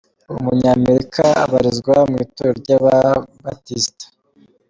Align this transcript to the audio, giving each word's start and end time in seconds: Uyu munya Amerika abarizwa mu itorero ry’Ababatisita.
Uyu 0.29 0.43
munya 0.45 0.69
Amerika 0.79 1.23
abarizwa 1.43 1.95
mu 2.09 2.15
itorero 2.25 2.53
ry’Ababatisita. 2.59 4.05